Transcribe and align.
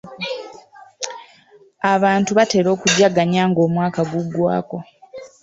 Abantu 1.93 2.31
batera 2.37 2.67
okujaganya 2.75 3.41
ng'omwaka 3.49 4.01
guggwako. 4.11 4.77